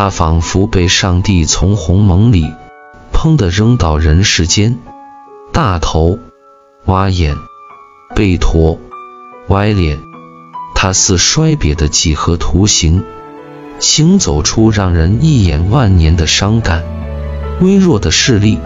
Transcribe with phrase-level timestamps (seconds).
[0.00, 2.54] 他仿佛被上帝从鸿蒙里
[3.12, 4.78] 砰的扔到人世间，
[5.52, 6.20] 大头、
[6.84, 7.34] 挖眼、
[8.14, 8.78] 背驼、
[9.48, 9.98] 歪脸，
[10.76, 13.02] 他似衰瘪的几何图形，
[13.80, 16.84] 行走出让人一眼万年的伤感。
[17.60, 18.60] 微弱的视力，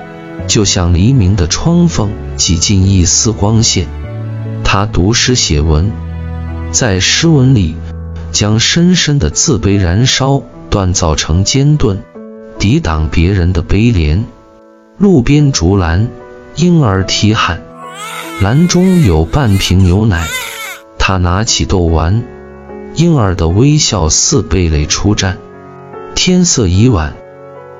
[0.46, 3.86] 就像黎明的窗缝，挤进一丝光线。
[4.64, 5.92] 他读诗写文，
[6.72, 7.74] 在诗文里。
[8.32, 11.98] 将深深的自卑燃烧，锻造成尖盾，
[12.58, 14.24] 抵挡别人的悲怜。
[14.96, 16.08] 路边竹篮，
[16.56, 17.60] 婴儿啼喊，
[18.40, 20.26] 篮中有半瓶牛奶。
[20.98, 22.24] 他拿起豆丸，
[22.94, 25.36] 婴儿的微笑似蓓蕾出战。
[26.14, 27.12] 天色已晚，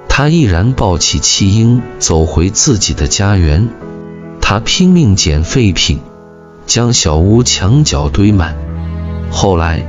[0.06, 3.70] 他毅然抱起弃婴，走回自己的家园。
[4.42, 6.00] 他拼命捡废品，
[6.66, 8.54] 将小屋墙角堆满。
[9.30, 9.88] 后来。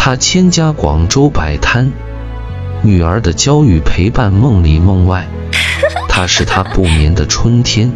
[0.00, 1.92] 他千家广州摆摊，
[2.82, 5.26] 女儿的教育陪伴梦里梦外。
[6.08, 7.92] 他是他不眠的春天，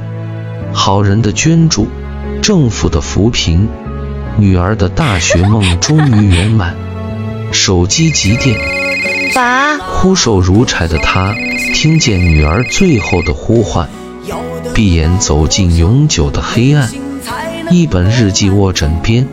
[0.72, 1.88] 好人的捐助，
[2.40, 3.68] 政府的扶贫，
[4.36, 6.76] 女儿的大学梦终于圆满。
[7.50, 8.56] 手机急电，
[9.34, 11.34] 爸，枯瘦如柴的他
[11.74, 13.88] 听见女儿最后的呼唤，
[14.72, 16.88] 闭眼走进永久的黑暗。
[17.70, 19.26] 一本日记卧枕边。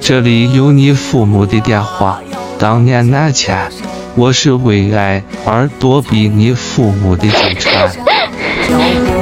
[0.00, 2.20] 这里有你父母的电话。
[2.58, 3.70] 当年那前，
[4.16, 7.90] 我是为爱而躲避你父母的纠缠。